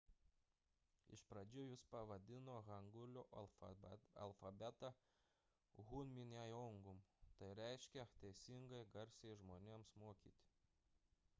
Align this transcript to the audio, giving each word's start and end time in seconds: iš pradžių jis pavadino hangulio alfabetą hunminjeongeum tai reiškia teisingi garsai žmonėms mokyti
iš 1.15 1.23
pradžių 1.31 1.63
jis 1.65 1.81
pavadino 1.95 2.53
hangulio 2.69 3.23
alfabetą 4.23 4.89
hunminjeongeum 5.89 7.03
tai 7.41 7.51
reiškia 7.61 8.07
teisingi 8.23 8.81
garsai 8.97 9.35
žmonėms 9.43 9.93
mokyti 10.05 10.35